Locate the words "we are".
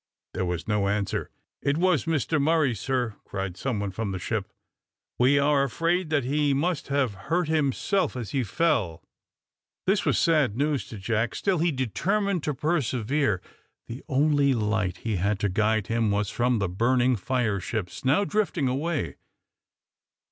5.19-5.61